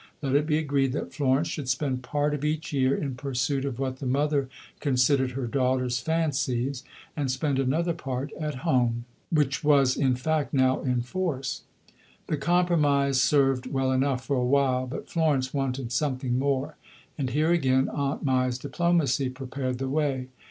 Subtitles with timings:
[0.23, 3.77] Let it be agreed that Florence should spend part of each year in pursuit of
[3.77, 6.83] what the mother considered her daughter's fancies,
[7.15, 9.05] and spend another part at home.
[9.31, 11.61] This was the arrangement which was in fact now in force.
[12.25, 16.77] The compromise served well enough for a while, but Florence wanted something more;
[17.15, 20.29] and here, again, Aunt Mai's diplomacy prepared the way.